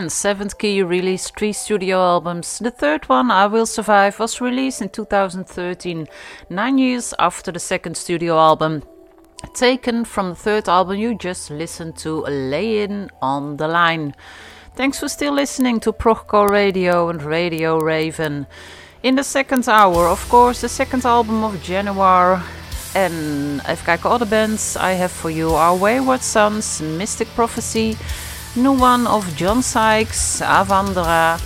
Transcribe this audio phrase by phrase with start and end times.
[0.00, 2.58] Band Seventh Key released three studio albums.
[2.58, 6.08] The third one, I Will Survive, was released in 2013,
[6.48, 8.82] nine years after the second studio album.
[9.52, 14.14] Taken from the third album you just listened to, Laying on the Line.
[14.74, 18.46] Thanks for still listening to Prochco Radio and Radio Raven.
[19.02, 22.40] In the second hour, of course, the second album of January.
[22.94, 23.12] En
[23.62, 27.96] even kijken, other bands I have for you are Wayward Sons, Mystic Prophecy,
[28.56, 31.40] new one of John Sykes, Avandra,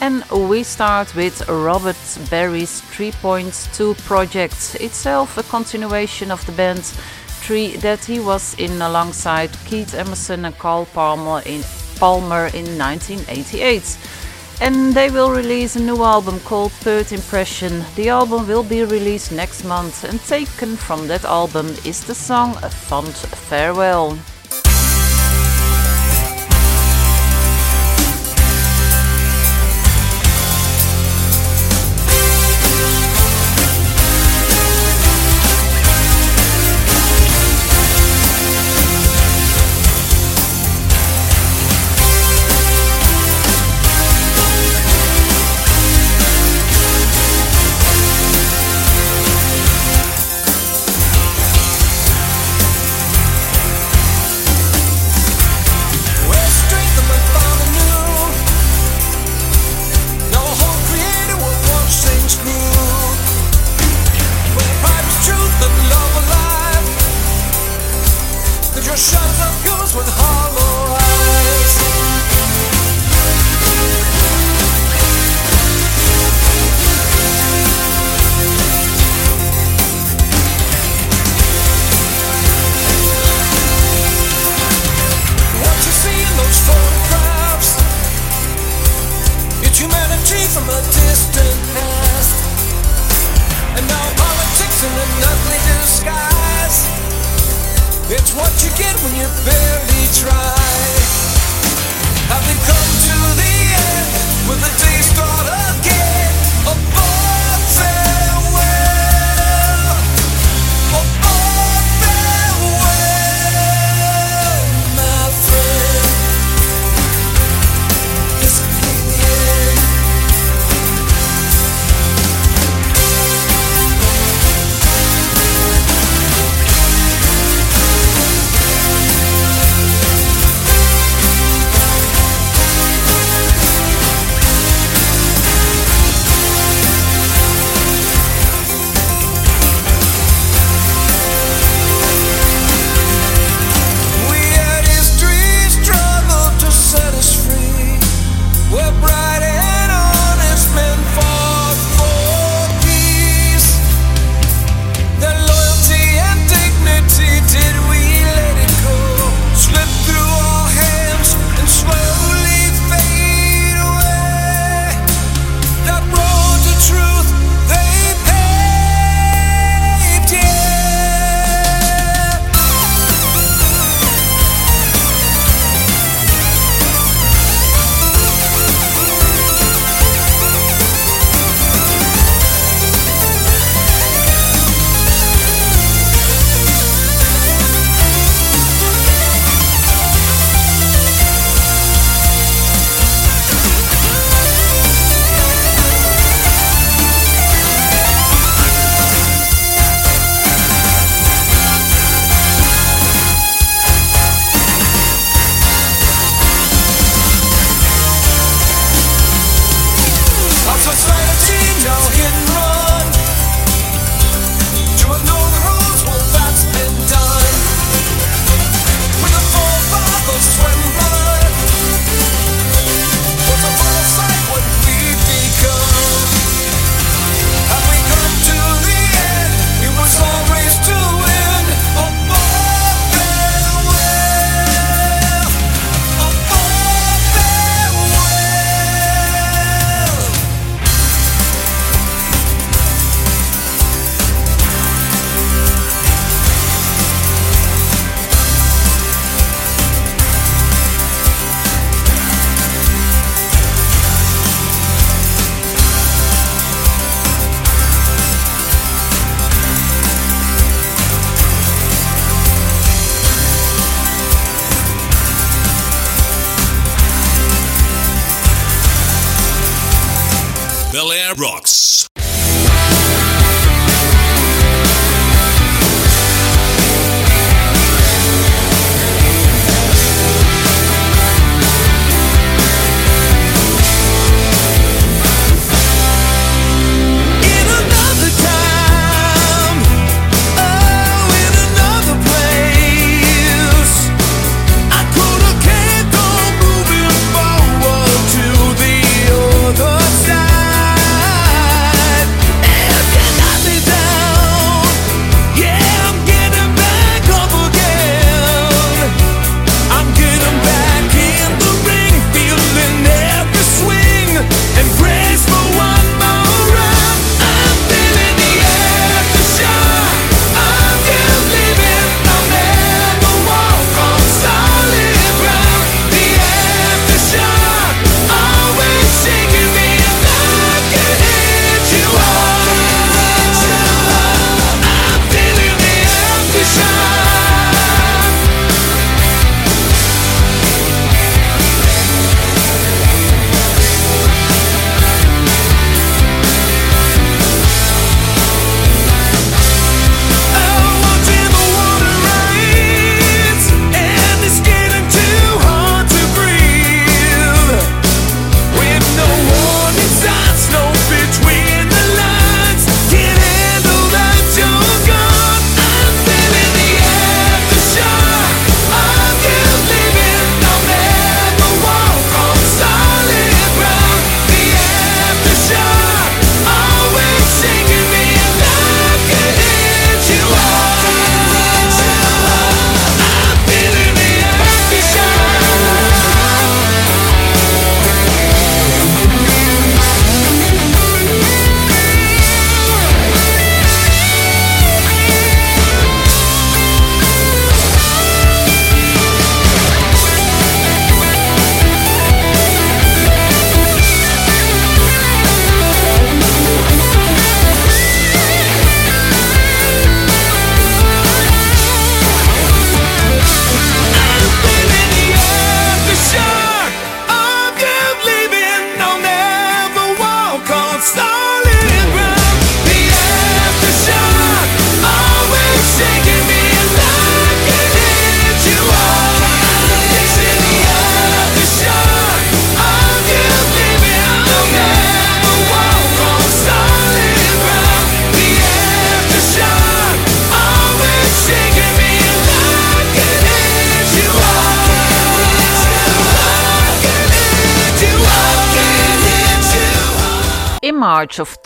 [0.00, 1.96] and we start with Robert
[2.30, 9.50] Berry's 3.2 project, itself a continuation of the band 3 that he was in alongside
[9.66, 11.62] Keith Emerson and Carl Palmer in,
[11.98, 13.98] Palmer in 1988.
[14.60, 17.82] And they will release a new album called Third Impression.
[17.96, 22.56] The album will be released next month, and taken from that album is the song
[22.62, 24.18] A Fond Farewell.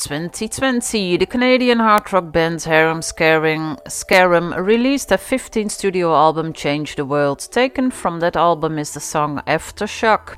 [0.05, 6.97] 2020, the Canadian hard rock band Harem Scarem, Scarem released a 15 studio album Change
[6.97, 7.39] the World.
[7.51, 10.37] Taken from that album is the song Aftershock.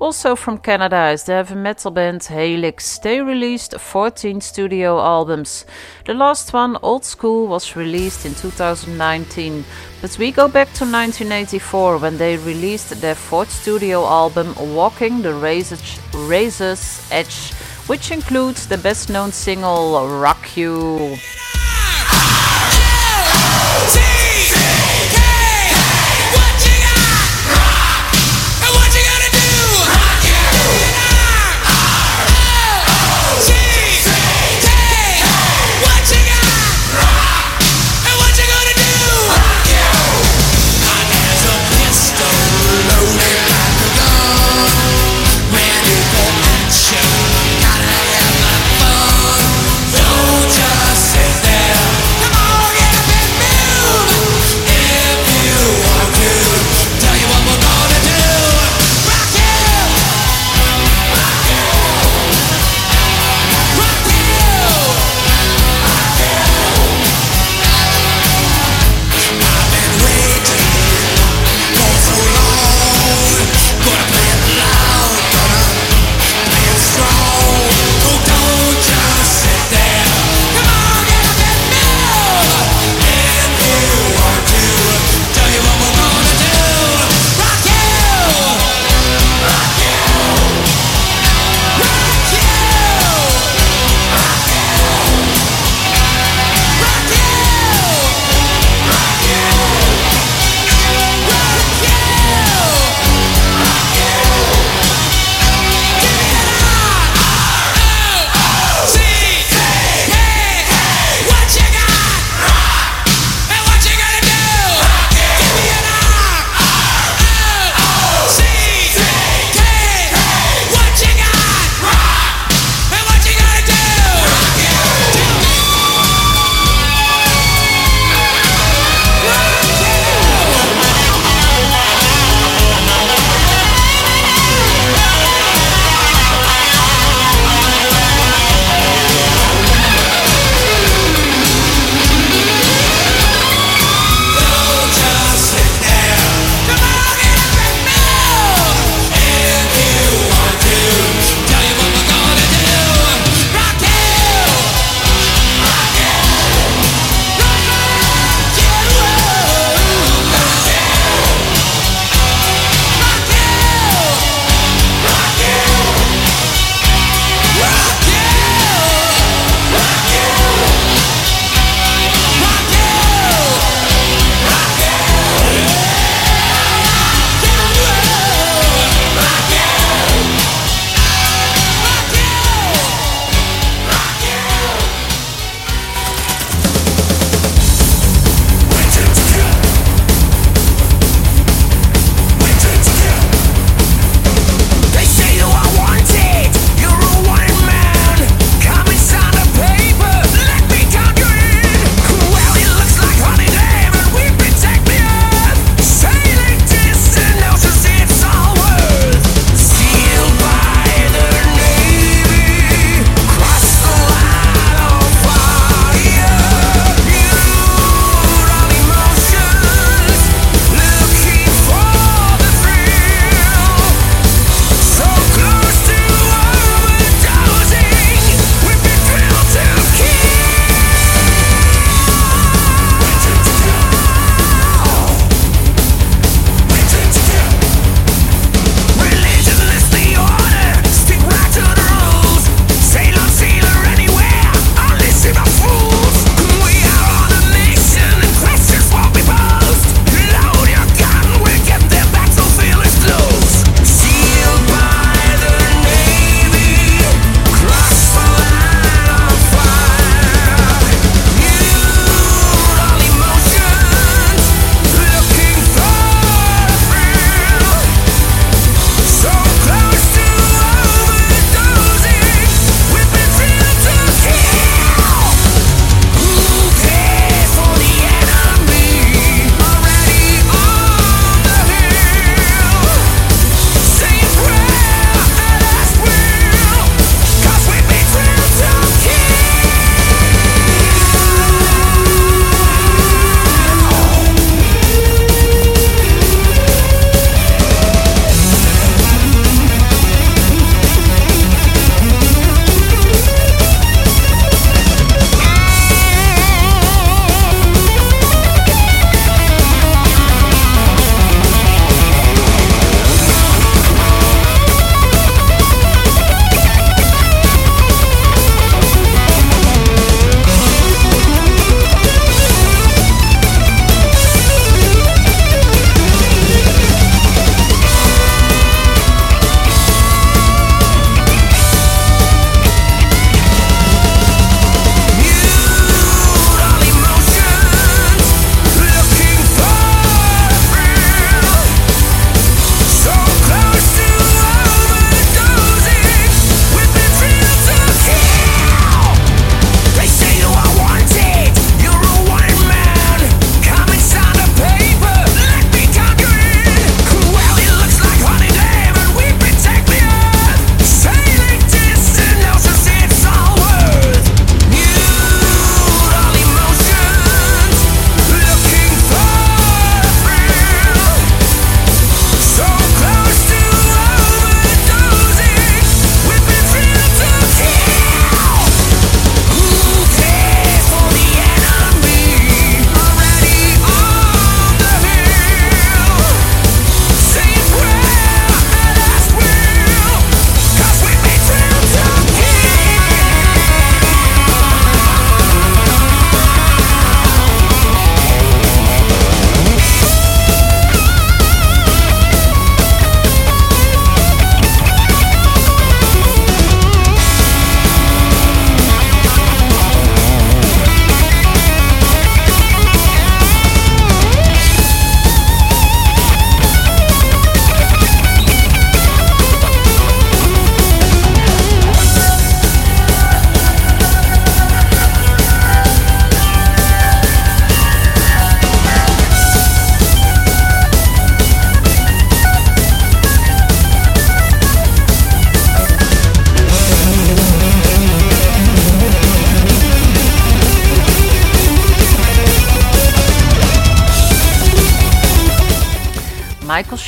[0.00, 2.98] Also from Canada is the heavy metal band Helix.
[2.98, 5.66] They released 14 studio albums.
[6.06, 9.66] The last one, Old School, was released in 2019.
[10.00, 15.34] But we go back to 1984 when they released their fourth studio album, Walking the
[15.34, 17.52] Razor's Edge
[17.86, 21.16] which includes the best known single Rock You.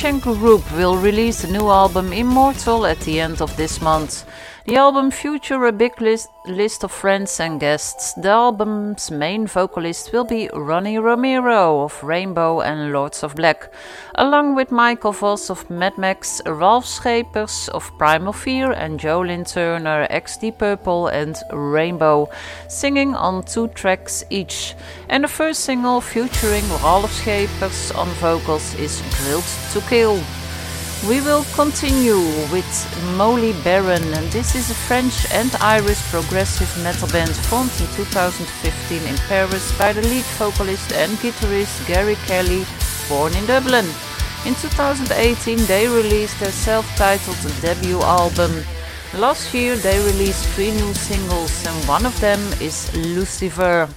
[0.07, 4.23] Schenker Group will release a new album Immortal at the end of this month.
[4.67, 8.11] The album features a big list, list of friends and guests.
[8.15, 13.71] The album's main vocalist will be Ronnie Romero of Rainbow and Lords of Black,
[14.15, 20.05] along with Michael Voss of Mad Max, Ralf Scheepers of Primal Fear, and Joe Turner,
[20.41, 22.29] Deep Purple and Rainbow,
[22.67, 24.75] singing on two tracks each.
[25.07, 30.46] And the first single featuring Ralf Scheepers on vocals is Drilled to Kill.
[31.05, 32.17] We will continue
[32.51, 32.65] with
[33.15, 39.03] Molly Baron, and this is a French and Irish progressive metal band formed in 2015
[39.07, 42.65] in Paris by the lead vocalist and guitarist Gary Kelly,
[43.07, 43.85] born in Dublin.
[44.45, 48.51] In 2018, they released their self titled debut album.
[49.13, 53.87] Last year, they released three new singles, and one of them is Lucifer.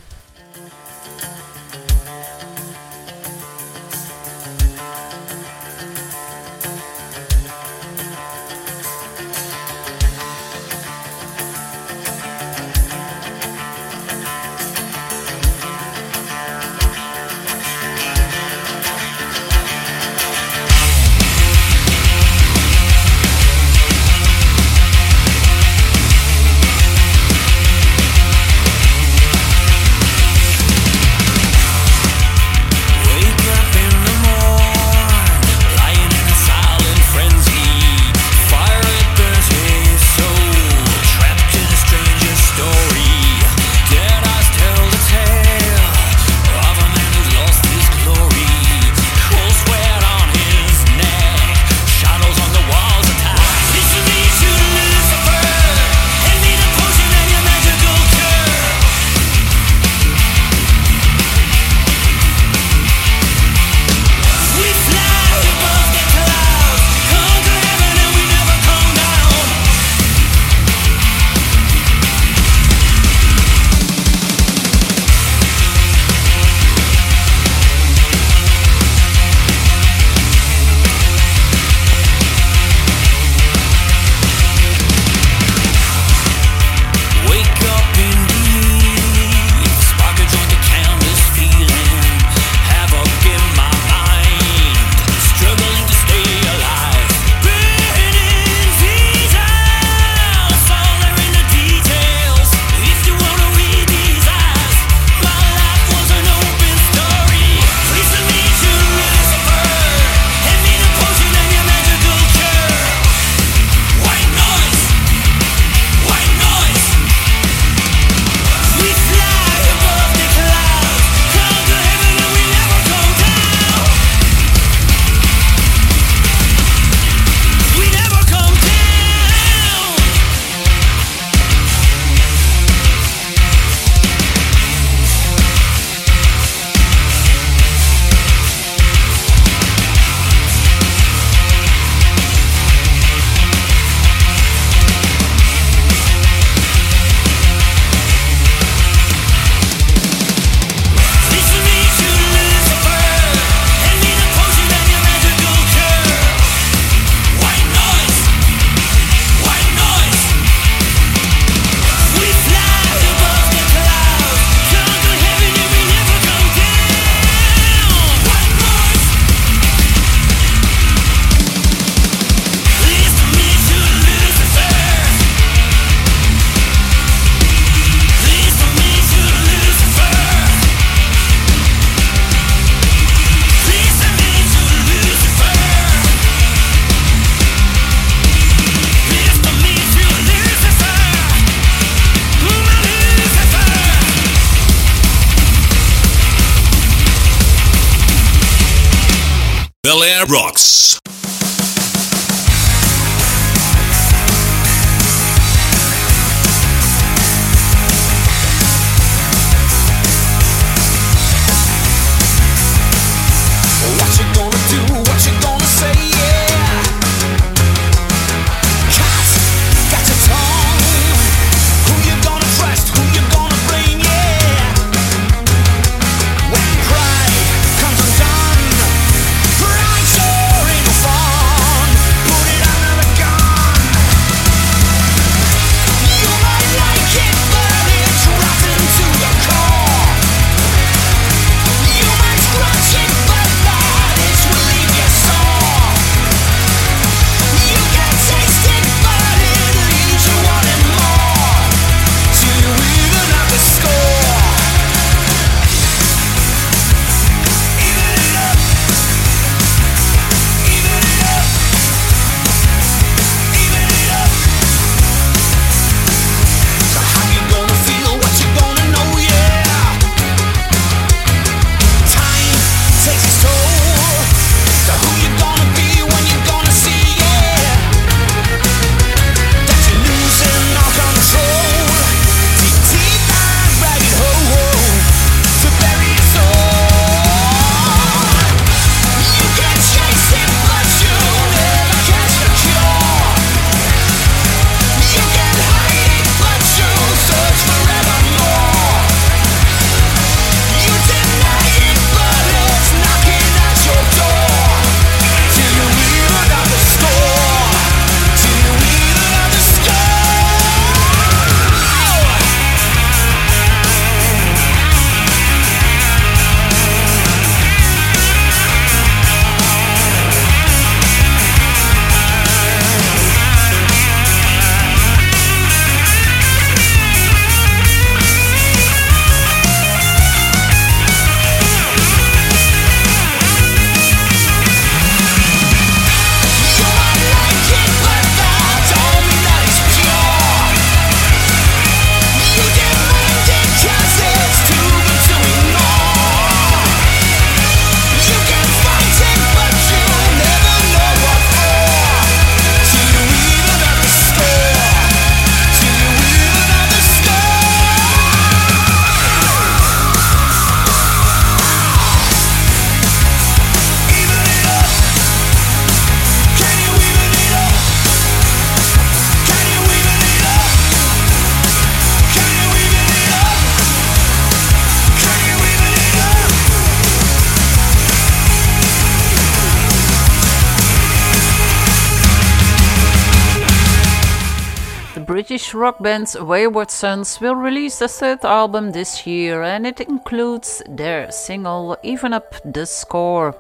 [385.75, 391.31] Rock band Wayward Sons will release their third album this year and it includes their
[391.31, 393.55] single Even Up the Score.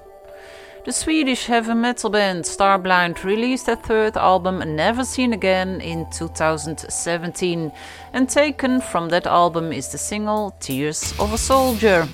[0.85, 7.73] The Swedish heavy metal band Starblind released their third album Never Seen Again in 2017
[8.13, 12.09] and taken from that album is the single Tears of a Soldier.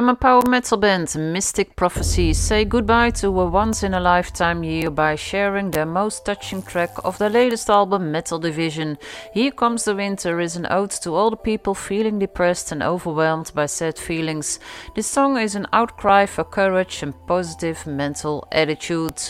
[0.00, 4.90] German power metal band Mystic Prophecies say goodbye to a once in a lifetime year
[4.90, 8.96] by sharing their most touching track of their latest album, Metal Division.
[9.34, 13.52] Here Comes the Winter is an ode to all the people feeling depressed and overwhelmed
[13.54, 14.58] by sad feelings.
[14.94, 19.20] This song is an outcry for courage and positive mental attitude.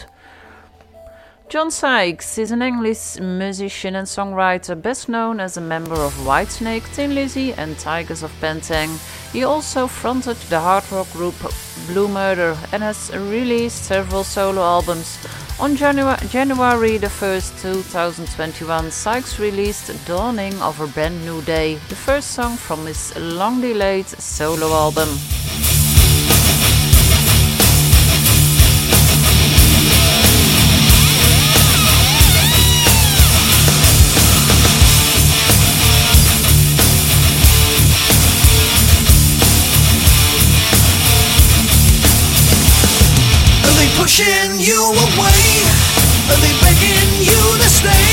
[1.50, 6.84] John Sykes is an English musician and songwriter, best known as a member of Whitesnake,
[6.94, 9.00] Thin Lizzy, and Tigers of Pentang.
[9.32, 11.34] He also fronted the hard rock group
[11.88, 15.18] Blue Murder and has released several solo albums.
[15.58, 21.96] On Janua- January the 1st, 2021, Sykes released Dawning of a Brand New Day, the
[21.96, 25.08] first song from his long delayed solo album.
[44.20, 45.44] Pushing you away?
[46.28, 48.12] Are they begging you to stay?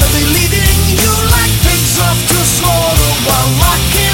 [0.00, 4.07] Are they leading you like pigs off to slaughter while locking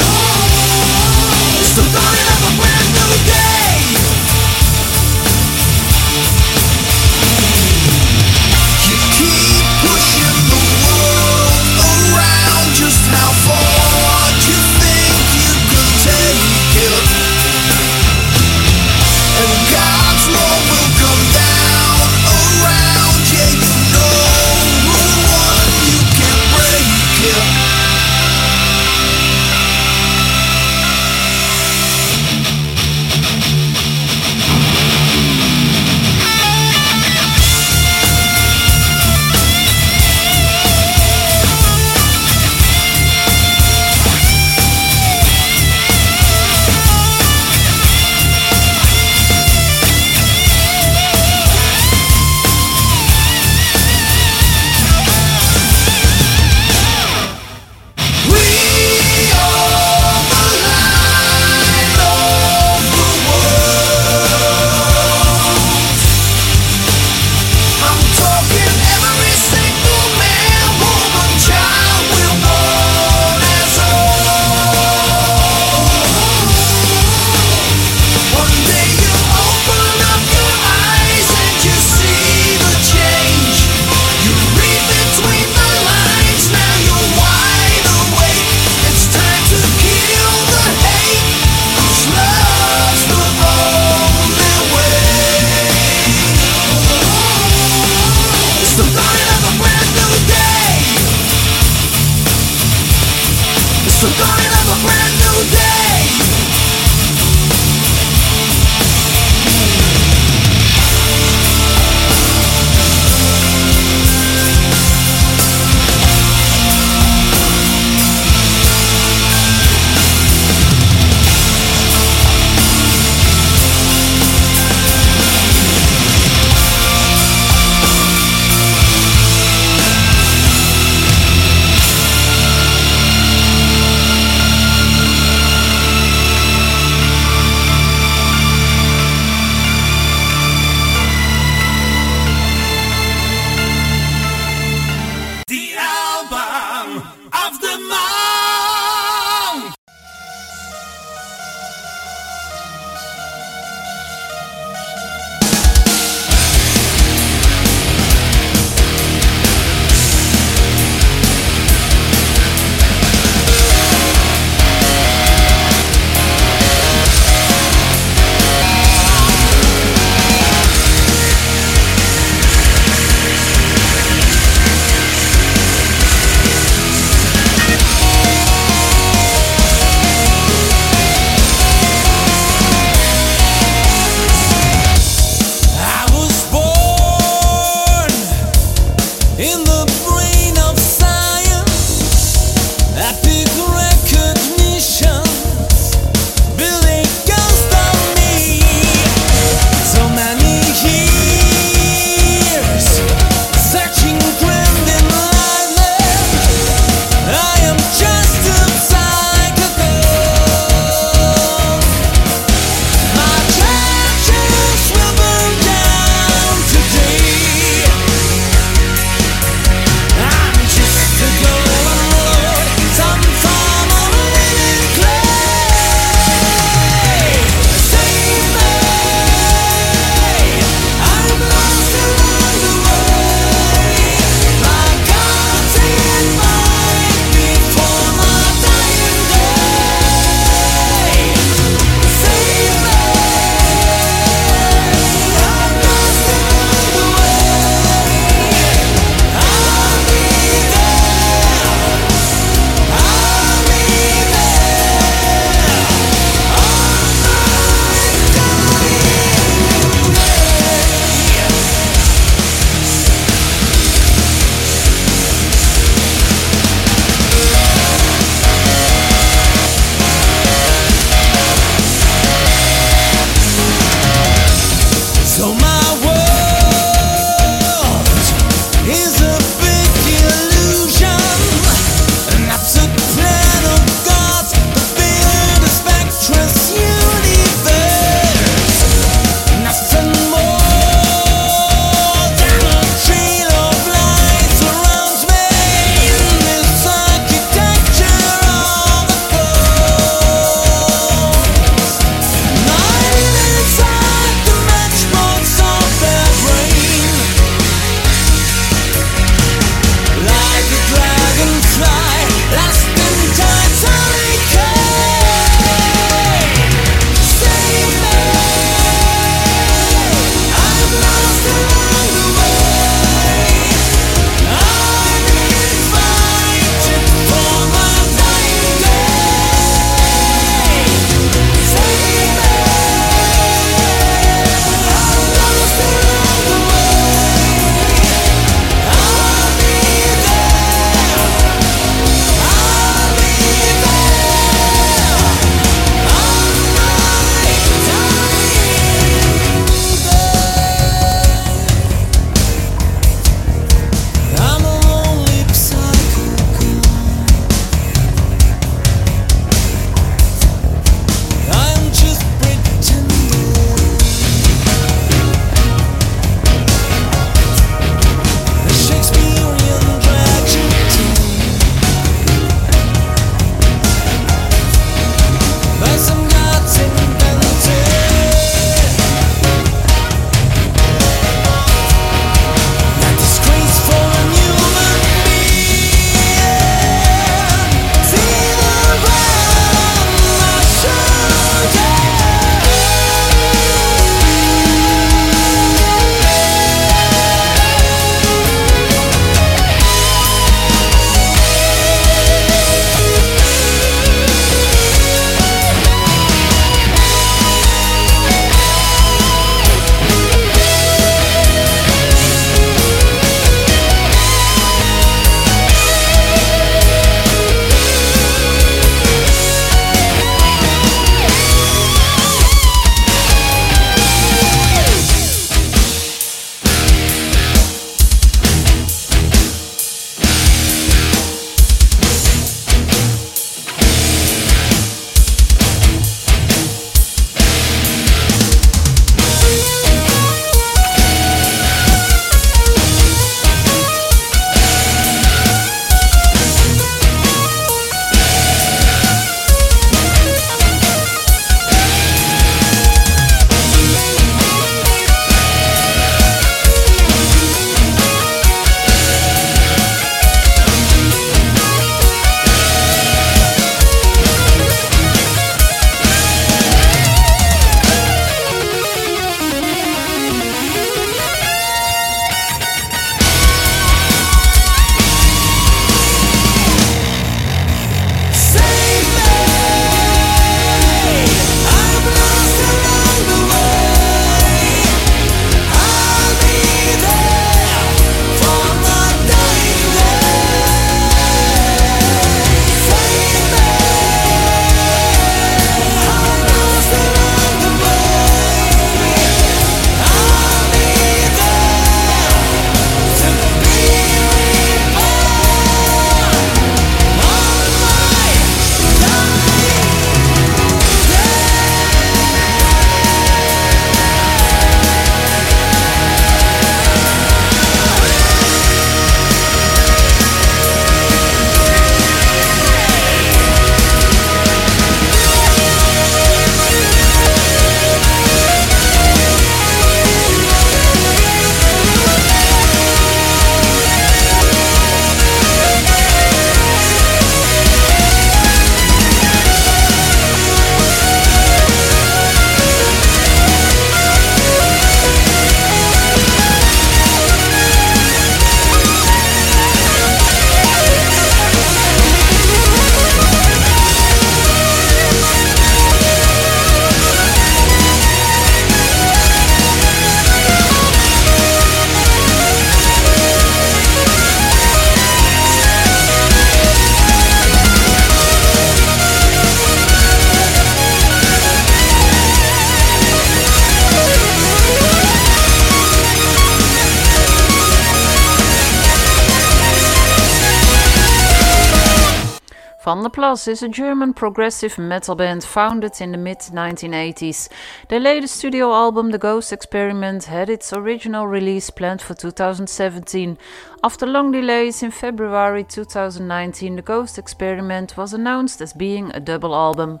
[582.84, 587.48] Vanden Plas is a German progressive metal band founded in the mid 1980s.
[587.88, 593.38] Their latest studio album, The Ghost Xperiment, had its original release planned for 2017.
[593.82, 599.54] After long delays in February 2019, The Ghost Xperiment was announced as being a double
[599.54, 600.00] album.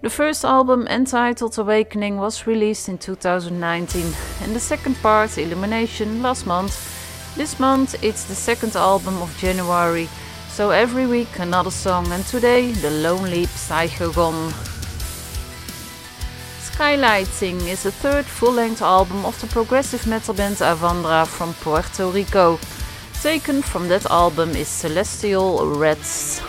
[0.00, 6.46] The first album, entitled Awakening, was released in 2019, and the second part, Illumination, last
[6.46, 6.74] month.
[7.36, 10.08] This month, it's the second album of January.
[10.52, 14.52] So every week another song, and today the Lonely Psychogon.
[16.60, 22.06] Skylighting is the third full length album of the progressive metal band Avandra from Puerto
[22.10, 22.58] Rico.
[23.22, 26.42] Taken from that album is Celestial Reds.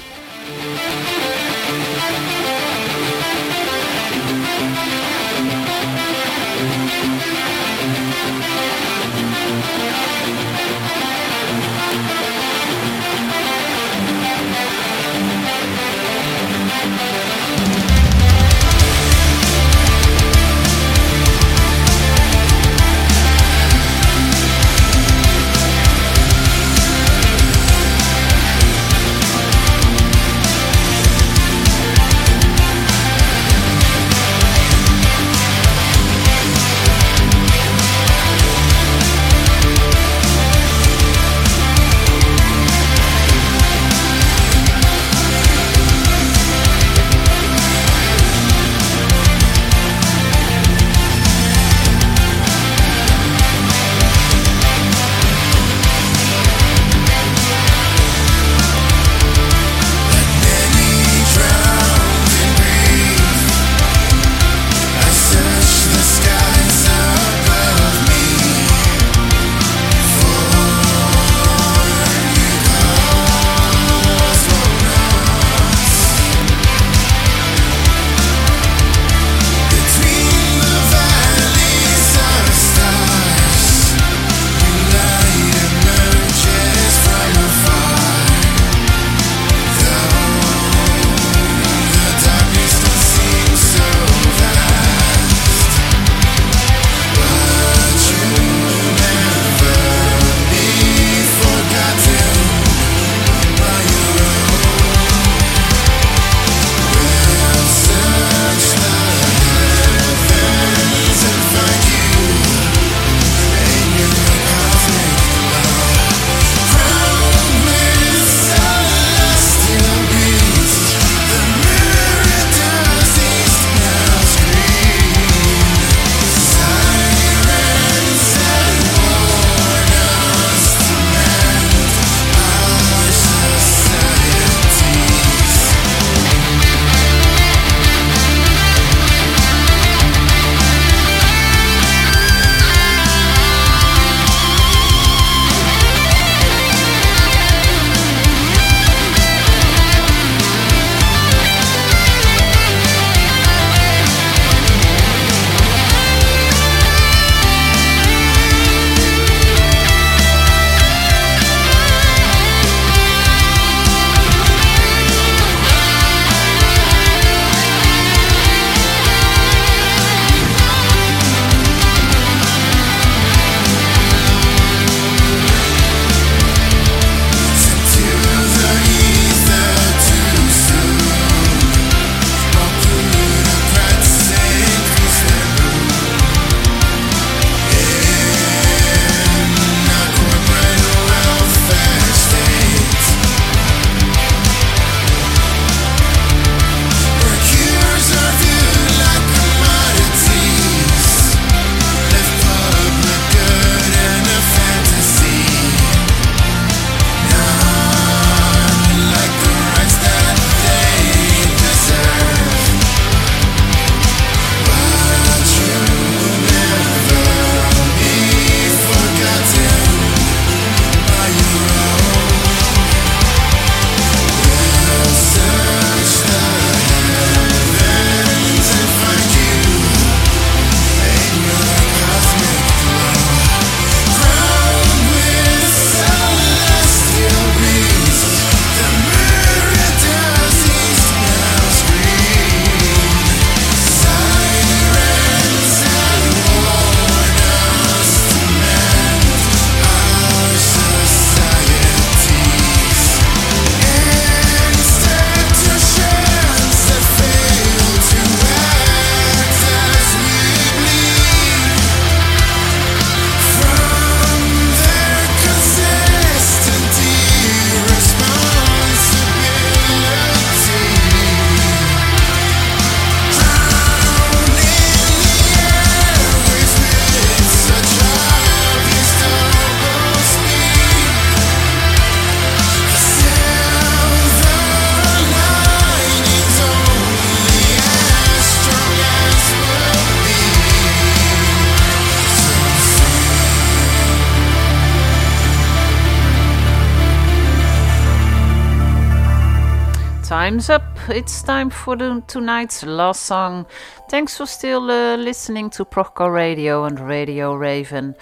[300.43, 300.83] Time's up.
[301.07, 303.65] It's time for the, tonight's last song.
[304.09, 308.13] Thanks for still uh, listening to Proco Radio and Radio Raven.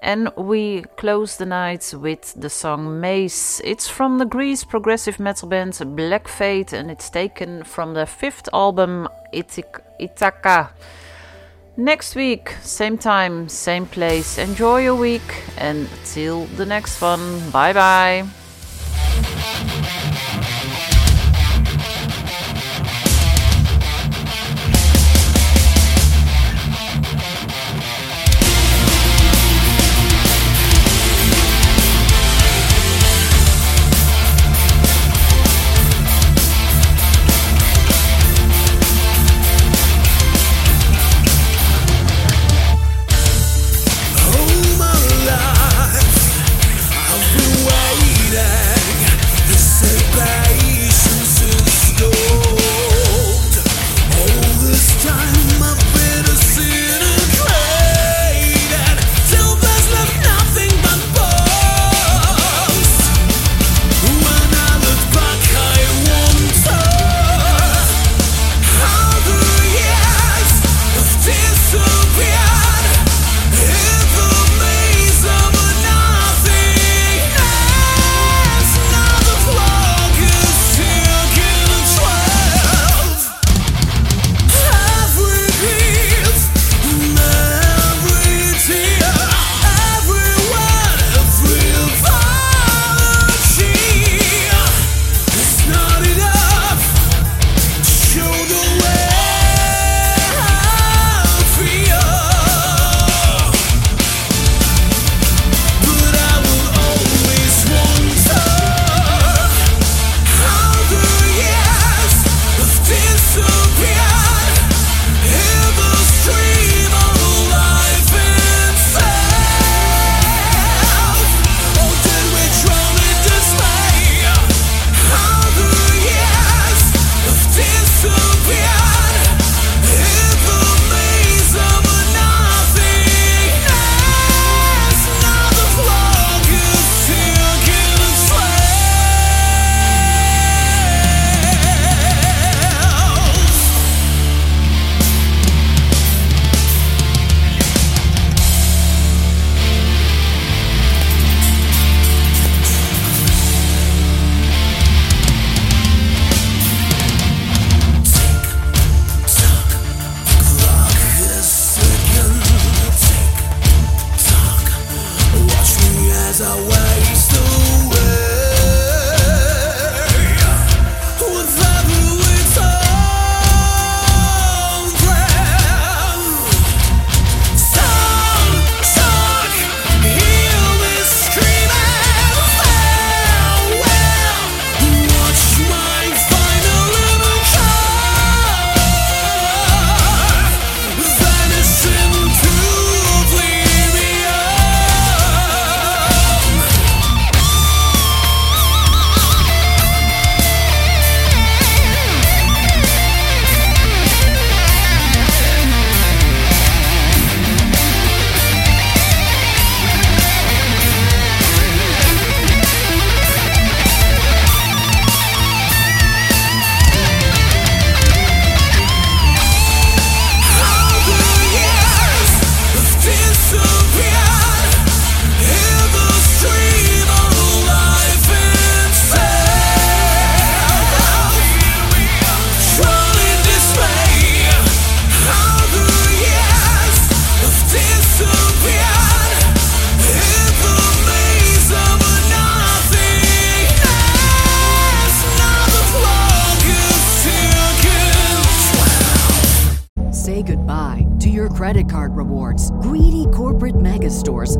[0.00, 3.60] And we close the night with the song Maze.
[3.64, 8.48] It's from the Greece progressive metal band Black Fate and it's taken from their fifth
[8.52, 10.70] album Ithaca.
[11.76, 14.38] Next week, same time, same place.
[14.38, 17.50] Enjoy your week and till the next one.
[17.50, 18.24] Bye bye.